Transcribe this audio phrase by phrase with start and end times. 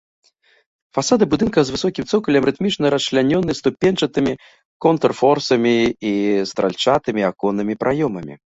[0.97, 4.33] Фасады будынка з высокім цокалем рытмічна расчлянёны ступеньчатымі
[4.89, 5.75] контрфорсамі
[6.15, 6.17] і
[6.53, 8.35] стральчатымі аконнымі праёмамі.